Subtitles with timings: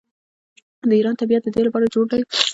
[0.89, 2.21] د ایران طبیعت د دې لپاره جوړ دی.